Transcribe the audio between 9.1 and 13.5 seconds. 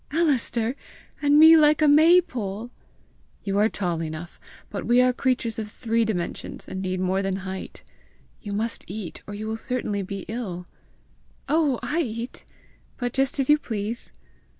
or you will certainly be ill!" "Oh, I eat! But just as